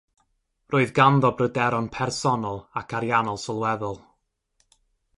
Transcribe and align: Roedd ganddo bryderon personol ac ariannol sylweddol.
Roedd 0.75 0.93
ganddo 0.99 1.31
bryderon 1.41 1.91
personol 1.97 2.59
ac 2.83 2.99
ariannol 3.01 3.41
sylweddol. 3.47 4.05